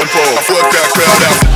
on 0.00 0.06
for. 0.06 0.52
Fuck 0.52 0.70
that 0.72 0.90
crowd 0.94 1.44
out. 1.44 1.49